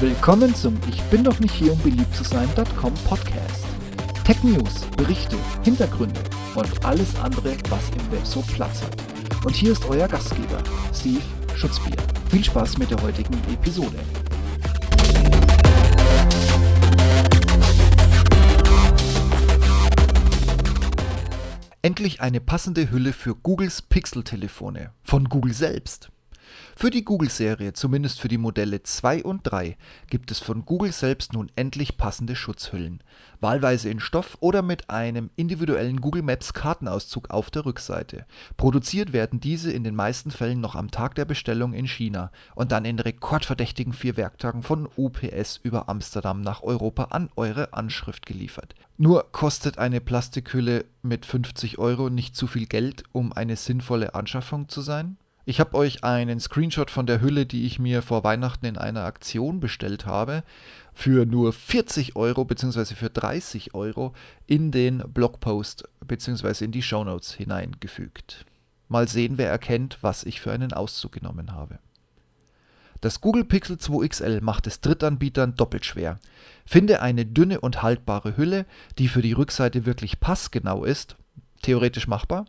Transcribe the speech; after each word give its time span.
Willkommen 0.00 0.54
zum 0.54 0.78
Ich 0.88 1.02
bin 1.10 1.22
doch 1.22 1.38
nicht 1.40 1.52
hier, 1.52 1.74
um 1.74 1.78
beliebt 1.80 2.14
zu 2.14 2.24
sein.com 2.24 2.94
Podcast. 3.04 3.66
Tech 4.24 4.42
News, 4.42 4.86
Berichte, 4.96 5.36
Hintergründe 5.62 6.18
und 6.54 6.86
alles 6.86 7.14
andere, 7.16 7.54
was 7.68 7.90
im 7.90 8.10
Web 8.10 8.24
so 8.24 8.40
Platz 8.40 8.80
hat. 8.80 8.96
Und 9.44 9.54
hier 9.54 9.72
ist 9.72 9.84
euer 9.84 10.08
Gastgeber, 10.08 10.62
Steve 10.94 11.20
Schutzbier. 11.54 11.98
Viel 12.30 12.42
Spaß 12.42 12.78
mit 12.78 12.90
der 12.90 13.02
heutigen 13.02 13.34
Episode. 13.52 13.98
Endlich 21.82 22.22
eine 22.22 22.40
passende 22.40 22.90
Hülle 22.90 23.12
für 23.12 23.34
Googles 23.34 23.82
Pixel-Telefone. 23.82 24.94
Von 25.02 25.28
Google 25.28 25.52
selbst. 25.52 26.10
Für 26.76 26.90
die 26.90 27.04
Google-Serie, 27.04 27.72
zumindest 27.72 28.20
für 28.20 28.28
die 28.28 28.38
Modelle 28.38 28.82
2 28.82 29.24
und 29.24 29.42
3, 29.44 29.76
gibt 30.08 30.30
es 30.30 30.38
von 30.38 30.64
Google 30.64 30.92
selbst 30.92 31.32
nun 31.32 31.50
endlich 31.56 31.96
passende 31.96 32.36
Schutzhüllen. 32.36 33.02
Wahlweise 33.40 33.88
in 33.88 34.00
Stoff 34.00 34.36
oder 34.40 34.62
mit 34.62 34.90
einem 34.90 35.30
individuellen 35.36 36.00
Google 36.00 36.22
Maps 36.22 36.52
Kartenauszug 36.52 37.30
auf 37.30 37.50
der 37.50 37.64
Rückseite. 37.64 38.26
Produziert 38.56 39.12
werden 39.12 39.40
diese 39.40 39.72
in 39.72 39.84
den 39.84 39.94
meisten 39.94 40.30
Fällen 40.30 40.60
noch 40.60 40.74
am 40.74 40.90
Tag 40.90 41.14
der 41.14 41.24
Bestellung 41.24 41.72
in 41.72 41.86
China 41.86 42.30
und 42.54 42.72
dann 42.72 42.84
in 42.84 42.98
rekordverdächtigen 42.98 43.92
vier 43.92 44.16
Werktagen 44.16 44.62
von 44.62 44.88
UPS 44.96 45.58
über 45.62 45.88
Amsterdam 45.88 46.40
nach 46.40 46.62
Europa 46.62 47.04
an 47.04 47.30
eure 47.36 47.72
Anschrift 47.72 48.26
geliefert. 48.26 48.74
Nur 48.98 49.32
kostet 49.32 49.78
eine 49.78 50.00
Plastikhülle 50.00 50.84
mit 51.02 51.24
50 51.24 51.78
Euro 51.78 52.10
nicht 52.10 52.36
zu 52.36 52.46
viel 52.46 52.66
Geld, 52.66 53.04
um 53.12 53.32
eine 53.32 53.56
sinnvolle 53.56 54.14
Anschaffung 54.14 54.68
zu 54.68 54.82
sein? 54.82 55.16
Ich 55.50 55.58
habe 55.58 55.76
euch 55.76 56.04
einen 56.04 56.38
Screenshot 56.38 56.92
von 56.92 57.06
der 57.06 57.20
Hülle, 57.20 57.44
die 57.44 57.66
ich 57.66 57.80
mir 57.80 58.02
vor 58.02 58.22
Weihnachten 58.22 58.66
in 58.66 58.78
einer 58.78 59.02
Aktion 59.02 59.58
bestellt 59.58 60.06
habe, 60.06 60.44
für 60.94 61.26
nur 61.26 61.52
40 61.52 62.14
Euro 62.14 62.44
bzw. 62.44 62.94
für 62.94 63.10
30 63.10 63.74
Euro 63.74 64.12
in 64.46 64.70
den 64.70 64.98
Blogpost 64.98 65.88
bzw. 66.06 66.64
in 66.64 66.70
die 66.70 66.82
Shownotes 66.82 67.32
hineingefügt. 67.32 68.46
Mal 68.86 69.08
sehen, 69.08 69.38
wer 69.38 69.50
erkennt, 69.50 69.98
was 70.02 70.22
ich 70.22 70.40
für 70.40 70.52
einen 70.52 70.72
Auszug 70.72 71.10
genommen 71.10 71.50
habe. 71.50 71.80
Das 73.00 73.20
Google 73.20 73.44
Pixel 73.44 73.76
2 73.76 74.06
XL 74.06 74.40
macht 74.42 74.68
es 74.68 74.80
Drittanbietern 74.80 75.56
doppelt 75.56 75.84
schwer. 75.84 76.20
Finde 76.64 77.02
eine 77.02 77.26
dünne 77.26 77.60
und 77.60 77.82
haltbare 77.82 78.36
Hülle, 78.36 78.66
die 78.98 79.08
für 79.08 79.20
die 79.20 79.32
Rückseite 79.32 79.84
wirklich 79.84 80.20
passgenau 80.20 80.84
ist 80.84 81.16
theoretisch 81.62 82.06
machbar. 82.06 82.46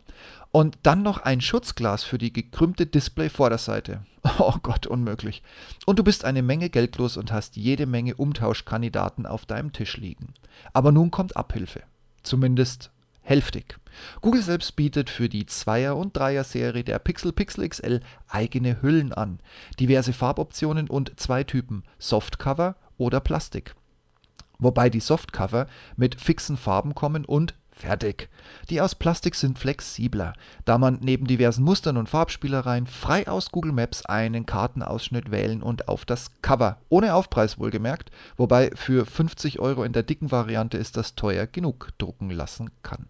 Und 0.50 0.78
dann 0.82 1.02
noch 1.02 1.18
ein 1.18 1.40
Schutzglas 1.40 2.04
für 2.04 2.18
die 2.18 2.32
gekrümmte 2.32 2.86
Display-Vorderseite. 2.86 4.04
Oh 4.38 4.54
Gott, 4.62 4.86
unmöglich. 4.86 5.42
Und 5.84 5.98
du 5.98 6.04
bist 6.04 6.24
eine 6.24 6.42
Menge 6.42 6.70
geldlos 6.70 7.16
und 7.16 7.32
hast 7.32 7.56
jede 7.56 7.86
Menge 7.86 8.14
Umtauschkandidaten 8.14 9.26
auf 9.26 9.46
deinem 9.46 9.72
Tisch 9.72 9.96
liegen. 9.96 10.34
Aber 10.72 10.92
nun 10.92 11.10
kommt 11.10 11.36
Abhilfe. 11.36 11.82
Zumindest 12.22 12.92
hälftig. 13.22 13.78
Google 14.20 14.42
selbst 14.42 14.76
bietet 14.76 15.10
für 15.10 15.28
die 15.28 15.44
2er 15.44 15.92
und 15.92 16.16
3er 16.16 16.44
Serie 16.44 16.84
der 16.84 16.98
Pixel 16.98 17.32
Pixel 17.32 17.68
XL 17.68 18.00
eigene 18.28 18.80
Hüllen 18.82 19.12
an, 19.12 19.40
diverse 19.80 20.12
Farboptionen 20.12 20.88
und 20.88 21.18
zwei 21.18 21.44
Typen 21.44 21.84
Softcover 21.98 22.76
oder 22.98 23.20
Plastik. 23.20 23.74
Wobei 24.58 24.90
die 24.90 25.00
Softcover 25.00 25.66
mit 25.96 26.20
fixen 26.20 26.56
Farben 26.56 26.94
kommen 26.94 27.24
und 27.24 27.54
Fertig. 27.74 28.28
Die 28.68 28.80
aus 28.80 28.94
Plastik 28.94 29.34
sind 29.34 29.58
flexibler, 29.58 30.34
da 30.66 30.76
man 30.76 30.98
neben 31.00 31.26
diversen 31.26 31.64
Mustern 31.64 31.96
und 31.96 32.08
Farbspielereien 32.08 32.86
frei 32.86 33.26
aus 33.26 33.50
Google 33.50 33.72
Maps 33.72 34.04
einen 34.04 34.44
Kartenausschnitt 34.44 35.30
wählen 35.30 35.62
und 35.62 35.88
auf 35.88 36.04
das 36.04 36.30
Cover, 36.42 36.78
ohne 36.90 37.14
Aufpreis 37.14 37.58
wohlgemerkt, 37.58 38.10
wobei 38.36 38.70
für 38.74 39.06
50 39.06 39.58
Euro 39.58 39.84
in 39.84 39.92
der 39.92 40.02
dicken 40.02 40.30
Variante 40.30 40.76
ist 40.76 40.98
das 40.98 41.14
teuer 41.14 41.46
genug, 41.46 41.88
drucken 41.98 42.30
lassen 42.30 42.70
kann. 42.82 43.08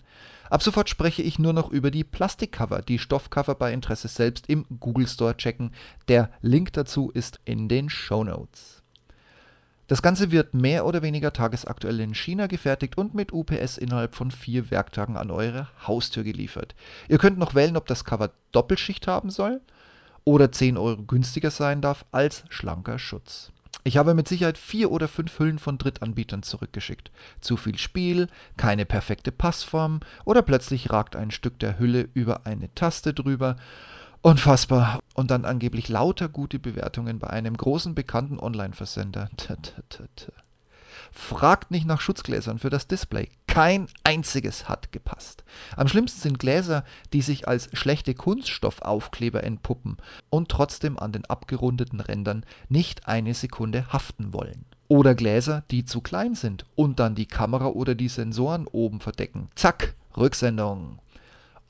Ab 0.48 0.62
sofort 0.62 0.88
spreche 0.88 1.22
ich 1.22 1.38
nur 1.38 1.54
noch 1.54 1.70
über 1.70 1.90
die 1.90 2.04
Plastikcover, 2.04 2.82
die 2.82 2.98
Stoffcover 2.98 3.54
bei 3.54 3.72
Interesse 3.72 4.08
selbst 4.08 4.48
im 4.48 4.66
Google 4.80 5.08
Store 5.08 5.36
checken. 5.36 5.72
Der 6.08 6.30
Link 6.40 6.72
dazu 6.74 7.10
ist 7.10 7.40
in 7.44 7.68
den 7.68 7.90
Show 7.90 8.22
Notes. 8.22 8.81
Das 9.92 10.00
Ganze 10.00 10.30
wird 10.30 10.54
mehr 10.54 10.86
oder 10.86 11.02
weniger 11.02 11.34
tagesaktuell 11.34 12.00
in 12.00 12.14
China 12.14 12.46
gefertigt 12.46 12.96
und 12.96 13.12
mit 13.14 13.30
UPS 13.30 13.76
innerhalb 13.76 14.14
von 14.14 14.30
vier 14.30 14.70
Werktagen 14.70 15.18
an 15.18 15.30
eure 15.30 15.68
Haustür 15.86 16.24
geliefert. 16.24 16.74
Ihr 17.10 17.18
könnt 17.18 17.36
noch 17.36 17.54
wählen, 17.54 17.76
ob 17.76 17.86
das 17.86 18.06
Cover 18.06 18.30
Doppelschicht 18.52 19.06
haben 19.06 19.28
soll 19.28 19.60
oder 20.24 20.50
10 20.50 20.78
Euro 20.78 21.02
günstiger 21.02 21.50
sein 21.50 21.82
darf 21.82 22.06
als 22.10 22.44
schlanker 22.48 22.98
Schutz. 22.98 23.52
Ich 23.84 23.98
habe 23.98 24.14
mit 24.14 24.28
Sicherheit 24.28 24.56
vier 24.56 24.90
oder 24.90 25.08
fünf 25.08 25.38
Hüllen 25.38 25.58
von 25.58 25.76
Drittanbietern 25.76 26.42
zurückgeschickt. 26.42 27.10
Zu 27.42 27.58
viel 27.58 27.76
Spiel, 27.76 28.28
keine 28.56 28.86
perfekte 28.86 29.30
Passform 29.30 30.00
oder 30.24 30.40
plötzlich 30.40 30.90
ragt 30.90 31.16
ein 31.16 31.30
Stück 31.30 31.58
der 31.58 31.78
Hülle 31.78 32.08
über 32.14 32.46
eine 32.46 32.74
Taste 32.74 33.12
drüber 33.12 33.56
Unfassbar. 34.22 35.00
Und 35.14 35.32
dann 35.32 35.44
angeblich 35.44 35.88
lauter 35.88 36.28
gute 36.28 36.60
Bewertungen 36.60 37.18
bei 37.18 37.28
einem 37.28 37.56
großen 37.56 37.94
bekannten 37.94 38.38
Online-Versender. 38.38 39.28
Fragt 41.10 41.70
nicht 41.72 41.86
nach 41.86 42.00
Schutzgläsern 42.00 42.58
für 42.58 42.70
das 42.70 42.86
Display. 42.86 43.28
Kein 43.48 43.88
einziges 44.04 44.68
hat 44.68 44.92
gepasst. 44.92 45.44
Am 45.76 45.88
schlimmsten 45.88 46.20
sind 46.20 46.38
Gläser, 46.38 46.84
die 47.12 47.20
sich 47.20 47.48
als 47.48 47.68
schlechte 47.72 48.14
Kunststoffaufkleber 48.14 49.42
entpuppen 49.44 49.98
und 50.30 50.48
trotzdem 50.48 50.98
an 50.98 51.12
den 51.12 51.26
abgerundeten 51.26 52.00
Rändern 52.00 52.46
nicht 52.68 53.08
eine 53.08 53.34
Sekunde 53.34 53.92
haften 53.92 54.32
wollen. 54.32 54.64
Oder 54.88 55.14
Gläser, 55.14 55.64
die 55.70 55.84
zu 55.84 56.00
klein 56.00 56.34
sind 56.34 56.64
und 56.76 57.00
dann 57.00 57.14
die 57.14 57.26
Kamera 57.26 57.66
oder 57.66 57.94
die 57.94 58.08
Sensoren 58.08 58.66
oben 58.66 59.00
verdecken. 59.00 59.48
Zack, 59.54 59.94
Rücksendung. 60.16 60.98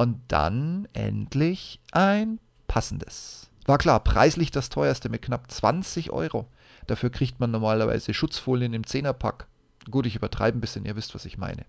Und 0.02 0.18
dann 0.26 0.88
endlich 0.94 1.78
ein 1.92 2.40
passendes. 2.66 3.52
War 3.66 3.78
klar, 3.78 4.00
preislich 4.00 4.50
das 4.50 4.68
teuerste 4.68 5.08
mit 5.08 5.22
knapp 5.22 5.48
20 5.48 6.10
Euro. 6.10 6.48
Dafür 6.88 7.10
kriegt 7.10 7.38
man 7.38 7.52
normalerweise 7.52 8.12
Schutzfolien 8.12 8.74
im 8.74 8.84
Zehnerpack. 8.84 9.46
Gut, 9.88 10.06
ich 10.06 10.16
übertreibe 10.16 10.58
ein 10.58 10.60
bisschen, 10.60 10.84
ihr 10.86 10.96
wisst, 10.96 11.14
was 11.14 11.24
ich 11.24 11.38
meine. 11.38 11.66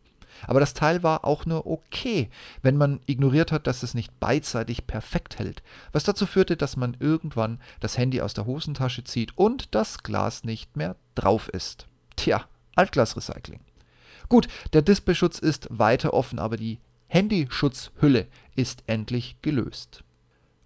Aber 0.48 0.60
das 0.60 0.74
Teil 0.74 1.04
war 1.04 1.26
auch 1.26 1.46
nur 1.46 1.68
okay, 1.68 2.32
wenn 2.64 2.76
man 2.76 3.02
ignoriert 3.06 3.52
hat, 3.52 3.68
dass 3.68 3.84
es 3.84 3.94
nicht 3.94 4.20
beidseitig 4.20 4.88
perfekt 4.88 5.38
hält, 5.38 5.62
was 5.92 6.04
dazu 6.04 6.26
führte, 6.26 6.58
dass 6.58 6.76
man 6.76 6.98
irgendwann 7.00 7.62
das 7.82 8.00
Handy 8.00 8.20
aus 8.20 8.34
der 8.34 8.48
Hosentasche 8.48 9.04
zieht 9.04 9.38
und 9.38 9.76
das 9.76 10.02
Glas 10.02 10.44
nicht 10.44 10.76
mehr 10.76 10.96
drauf 11.14 11.50
ist. 11.50 11.86
Tja, 12.16 12.46
Altglasrecycling. 12.74 13.60
Gut, 14.28 14.48
der 14.74 14.82
Displayschutz 14.82 15.38
ist 15.38 15.68
weiter 15.70 16.16
offen, 16.16 16.40
aber 16.40 16.58
die 16.58 16.80
Handyschutzhülle 17.14 18.26
ist 18.56 18.84
endlich 18.88 19.38
gelöst. 19.44 20.04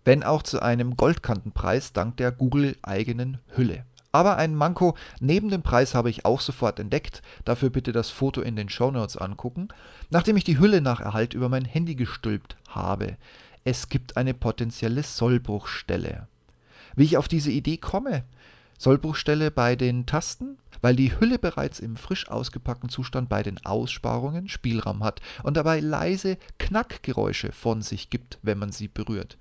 Wenn 0.05 0.23
auch 0.23 0.43
zu 0.43 0.61
einem 0.61 0.95
Goldkantenpreis 0.95 1.91
dank 1.91 2.15
der 2.15 2.31
Google-eigenen 2.31 3.39
Hülle. 3.53 3.83
Aber 4.13 4.37
ein 4.37 4.55
Manko 4.55 4.95
neben 5.19 5.49
dem 5.49 5.61
Preis 5.61 5.93
habe 5.93 6.09
ich 6.09 6.23
auch 6.23 6.39
sofort 6.39 6.79
entdeckt. 6.79 7.21
Dafür 7.43 7.69
bitte 7.69 7.91
das 7.91 8.11
Foto 8.11 8.39
in 8.39 8.55
den 8.55 8.69
Shownotes 8.69 9.17
angucken. 9.17 9.67
Nachdem 10.09 10.37
ich 10.37 10.45
die 10.45 10.57
Hülle 10.57 10.79
nach 10.79 11.01
Erhalt 11.01 11.33
über 11.33 11.49
mein 11.49 11.65
Handy 11.65 11.95
gestülpt 11.95 12.55
habe. 12.69 13.17
Es 13.65 13.89
gibt 13.89 14.15
eine 14.15 14.33
potenzielle 14.33 15.03
Sollbruchstelle. 15.03 16.27
Wie 16.95 17.03
ich 17.03 17.17
auf 17.17 17.27
diese 17.27 17.51
Idee 17.51 17.75
komme? 17.75 18.23
Sollbruchstelle 18.77 19.51
bei 19.51 19.75
den 19.75 20.05
Tasten? 20.05 20.57
weil 20.81 20.95
die 20.95 21.19
Hülle 21.19 21.39
bereits 21.39 21.79
im 21.79 21.95
frisch 21.95 22.29
ausgepackten 22.29 22.89
Zustand 22.89 23.29
bei 23.29 23.43
den 23.43 23.63
Aussparungen 23.65 24.49
Spielraum 24.49 25.03
hat 25.03 25.21
und 25.43 25.57
dabei 25.57 25.79
leise 25.79 26.37
Knackgeräusche 26.59 27.51
von 27.51 27.81
sich 27.81 28.09
gibt, 28.09 28.39
wenn 28.41 28.57
man 28.57 28.71
sie 28.71 28.87
berührt. 28.87 29.37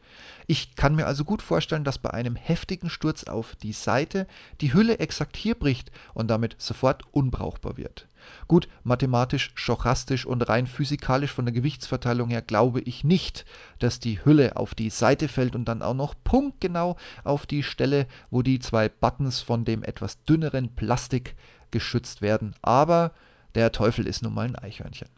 Ich 0.46 0.76
kann 0.76 0.94
mir 0.94 1.06
also 1.06 1.24
gut 1.24 1.42
vorstellen, 1.42 1.84
dass 1.84 1.98
bei 1.98 2.10
einem 2.10 2.36
heftigen 2.36 2.90
Sturz 2.90 3.24
auf 3.24 3.56
die 3.56 3.72
Seite 3.72 4.26
die 4.60 4.72
Hülle 4.72 4.98
exakt 4.98 5.36
hier 5.36 5.54
bricht 5.54 5.90
und 6.14 6.28
damit 6.28 6.56
sofort 6.58 7.02
unbrauchbar 7.12 7.76
wird. 7.76 8.06
Gut, 8.48 8.68
mathematisch, 8.82 9.52
stochastisch 9.54 10.26
und 10.26 10.48
rein 10.48 10.66
physikalisch 10.66 11.32
von 11.32 11.44
der 11.44 11.54
Gewichtsverteilung 11.54 12.30
her 12.30 12.42
glaube 12.42 12.80
ich 12.80 13.04
nicht, 13.04 13.44
dass 13.78 14.00
die 14.00 14.24
Hülle 14.24 14.56
auf 14.56 14.74
die 14.74 14.90
Seite 14.90 15.28
fällt 15.28 15.54
und 15.54 15.66
dann 15.66 15.82
auch 15.82 15.94
noch 15.94 16.14
punktgenau 16.24 16.96
auf 17.24 17.46
die 17.46 17.62
Stelle, 17.62 18.06
wo 18.30 18.42
die 18.42 18.58
zwei 18.58 18.88
Buttons 18.88 19.25
von 19.40 19.64
dem 19.64 19.82
etwas 19.82 20.22
dünneren 20.24 20.74
Plastik 20.74 21.36
geschützt 21.70 22.22
werden. 22.22 22.54
Aber 22.62 23.12
der 23.54 23.72
Teufel 23.72 24.06
ist 24.06 24.22
nun 24.22 24.34
mal 24.34 24.46
ein 24.46 24.56
Eichhörnchen. 24.56 25.08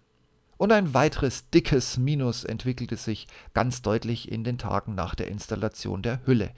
Und 0.57 0.73
ein 0.73 0.93
weiteres 0.93 1.49
dickes 1.51 1.99
Minus 1.99 2.45
entwickelte 2.45 2.97
sich 2.97 3.29
ganz 3.55 3.81
deutlich 3.81 4.31
in 4.31 4.43
den 4.43 4.59
Tagen 4.59 4.95
nach 4.95 5.15
der 5.15 5.29
Installation 5.29 6.03
der 6.03 6.21
Hülle. 6.27 6.51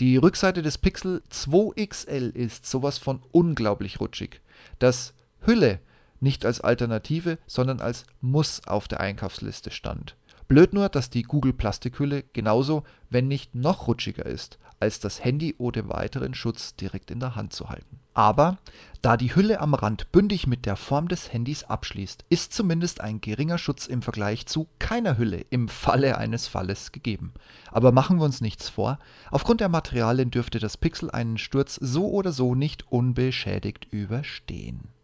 Die 0.00 0.16
Rückseite 0.16 0.62
des 0.62 0.78
Pixel 0.78 1.22
2 1.30 1.86
XL 1.86 2.32
ist 2.34 2.66
sowas 2.66 2.98
von 2.98 3.22
unglaublich 3.32 4.00
rutschig. 4.00 4.40
Das 4.78 5.14
Hülle 5.40 5.80
nicht 6.20 6.44
als 6.44 6.60
Alternative, 6.60 7.38
sondern 7.46 7.80
als 7.80 8.04
Muss 8.20 8.66
auf 8.66 8.88
der 8.88 9.00
Einkaufsliste 9.00 9.70
stand. 9.70 10.16
Blöd 10.48 10.72
nur, 10.72 10.88
dass 10.88 11.10
die 11.10 11.22
Google 11.22 11.52
Plastikhülle 11.52 12.22
genauso, 12.32 12.84
wenn 13.10 13.26
nicht 13.26 13.54
noch 13.54 13.88
rutschiger 13.88 14.26
ist, 14.26 14.58
als 14.78 15.00
das 15.00 15.24
Handy 15.24 15.54
ohne 15.58 15.88
weiteren 15.88 16.34
Schutz 16.34 16.76
direkt 16.76 17.10
in 17.10 17.18
der 17.18 17.34
Hand 17.34 17.52
zu 17.52 17.68
halten. 17.68 18.00
Aber 18.14 18.58
da 19.02 19.16
die 19.16 19.34
Hülle 19.34 19.60
am 19.60 19.74
Rand 19.74 20.10
bündig 20.10 20.46
mit 20.46 20.64
der 20.64 20.76
Form 20.76 21.08
des 21.08 21.32
Handys 21.32 21.64
abschließt, 21.64 22.24
ist 22.30 22.52
zumindest 22.52 23.00
ein 23.00 23.20
geringer 23.20 23.58
Schutz 23.58 23.86
im 23.86 24.02
Vergleich 24.02 24.46
zu 24.46 24.68
keiner 24.78 25.18
Hülle 25.18 25.44
im 25.50 25.68
Falle 25.68 26.16
eines 26.16 26.46
Falles 26.46 26.92
gegeben. 26.92 27.34
Aber 27.70 27.92
machen 27.92 28.18
wir 28.18 28.24
uns 28.24 28.40
nichts 28.40 28.68
vor, 28.68 28.98
aufgrund 29.30 29.60
der 29.60 29.68
Materialien 29.68 30.30
dürfte 30.30 30.60
das 30.60 30.76
Pixel 30.76 31.10
einen 31.10 31.38
Sturz 31.38 31.74
so 31.74 32.08
oder 32.08 32.32
so 32.32 32.54
nicht 32.54 32.90
unbeschädigt 32.90 33.86
überstehen. 33.90 34.95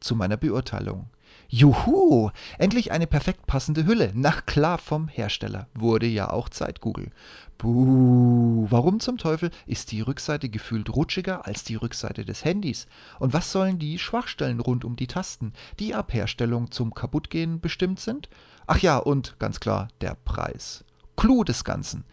Zu 0.00 0.16
meiner 0.16 0.36
Beurteilung. 0.36 1.10
Juhu, 1.48 2.30
endlich 2.58 2.92
eine 2.92 3.06
perfekt 3.06 3.46
passende 3.46 3.84
Hülle. 3.84 4.12
Na 4.14 4.30
klar 4.30 4.78
vom 4.78 5.08
Hersteller. 5.08 5.66
Wurde 5.74 6.06
ja 6.06 6.30
auch 6.30 6.48
Zeit, 6.48 6.80
Google. 6.80 7.10
Buh, 7.58 8.66
warum 8.70 9.00
zum 9.00 9.18
Teufel 9.18 9.50
ist 9.66 9.92
die 9.92 10.00
Rückseite 10.00 10.48
gefühlt 10.48 10.88
rutschiger 10.90 11.46
als 11.46 11.64
die 11.64 11.74
Rückseite 11.74 12.24
des 12.24 12.44
Handys? 12.44 12.86
Und 13.18 13.32
was 13.34 13.52
sollen 13.52 13.78
die 13.78 13.98
Schwachstellen 13.98 14.60
rund 14.60 14.84
um 14.84 14.96
die 14.96 15.08
Tasten, 15.08 15.52
die 15.78 15.94
ab 15.94 16.14
Herstellung 16.14 16.70
zum 16.70 16.94
Kaputtgehen 16.94 17.60
bestimmt 17.60 18.00
sind? 18.00 18.28
Ach 18.66 18.78
ja, 18.78 18.96
und 18.96 19.38
ganz 19.38 19.60
klar 19.60 19.88
der 20.00 20.16
Preis. 20.24 20.84
Clou 21.16 21.44
des 21.44 21.64
Ganzen. 21.64 22.04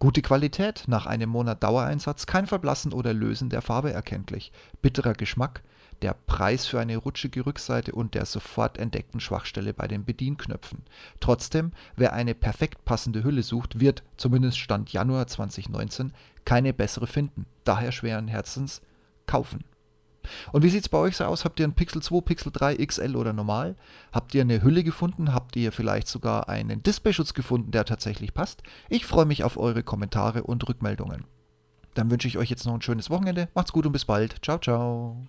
Gute 0.00 0.20
Qualität, 0.20 0.84
nach 0.88 1.06
einem 1.06 1.30
Monat 1.30 1.62
Dauereinsatz 1.62 2.26
kein 2.26 2.48
Verblassen 2.48 2.92
oder 2.92 3.14
Lösen 3.14 3.48
der 3.48 3.62
Farbe 3.62 3.92
erkenntlich. 3.92 4.50
Bitterer 4.82 5.12
Geschmack, 5.12 5.62
der 6.02 6.14
Preis 6.26 6.66
für 6.66 6.80
eine 6.80 6.96
rutschige 6.96 7.46
Rückseite 7.46 7.92
und 7.92 8.14
der 8.14 8.26
sofort 8.26 8.78
entdeckten 8.78 9.20
Schwachstelle 9.20 9.72
bei 9.72 9.88
den 9.88 10.04
Bedienknöpfen. 10.04 10.82
Trotzdem, 11.20 11.72
wer 11.96 12.12
eine 12.12 12.34
perfekt 12.34 12.84
passende 12.84 13.24
Hülle 13.24 13.42
sucht, 13.42 13.80
wird, 13.80 14.02
zumindest 14.16 14.58
Stand 14.58 14.92
Januar 14.92 15.26
2019, 15.26 16.12
keine 16.44 16.72
bessere 16.72 17.06
finden. 17.06 17.46
Daher 17.64 17.92
schweren 17.92 18.28
Herzens 18.28 18.80
kaufen. 19.26 19.64
Und 20.52 20.62
wie 20.62 20.68
sieht 20.68 20.82
es 20.82 20.88
bei 20.88 20.98
euch 20.98 21.16
so 21.16 21.24
aus? 21.24 21.44
Habt 21.44 21.58
ihr 21.58 21.64
einen 21.64 21.74
Pixel 21.74 22.02
2, 22.02 22.20
Pixel 22.20 22.52
3, 22.52 22.76
XL 22.76 23.16
oder 23.16 23.32
normal? 23.32 23.76
Habt 24.12 24.34
ihr 24.34 24.42
eine 24.42 24.62
Hülle 24.62 24.84
gefunden? 24.84 25.32
Habt 25.34 25.56
ihr 25.56 25.72
vielleicht 25.72 26.08
sogar 26.08 26.48
einen 26.48 26.82
Displayschutz 26.82 27.34
gefunden, 27.34 27.72
der 27.72 27.84
tatsächlich 27.84 28.34
passt? 28.34 28.62
Ich 28.88 29.06
freue 29.06 29.26
mich 29.26 29.44
auf 29.44 29.56
eure 29.56 29.82
Kommentare 29.82 30.44
und 30.44 30.68
Rückmeldungen. 30.68 31.24
Dann 31.94 32.10
wünsche 32.10 32.28
ich 32.28 32.38
euch 32.38 32.50
jetzt 32.50 32.64
noch 32.66 32.74
ein 32.74 32.82
schönes 32.82 33.10
Wochenende. 33.10 33.48
Macht's 33.54 33.72
gut 33.72 33.86
und 33.86 33.92
bis 33.92 34.04
bald. 34.04 34.36
Ciao, 34.42 34.58
ciao. 34.58 35.26